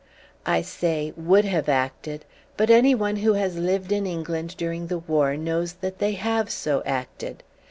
I 0.47 0.63
say 0.63 1.13
"would 1.15 1.45
have 1.45 1.69
acted," 1.69 2.25
but 2.57 2.71
anyone 2.71 3.17
who 3.17 3.33
has 3.33 3.59
lived 3.59 3.91
in 3.91 4.07
England 4.07 4.57
during 4.57 4.87
the 4.87 4.97
war 4.97 5.37
knows 5.37 5.73
that 5.73 5.99
they 5.99 6.13
have 6.13 6.49
so 6.49 6.81
acted. 6.87 7.43